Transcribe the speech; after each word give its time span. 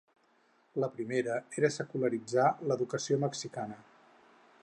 La 0.83 0.87
primera 0.95 1.35
era 1.61 1.69
secularitzar 1.75 2.47
l'educació 2.71 3.21
mexicana. 3.27 3.79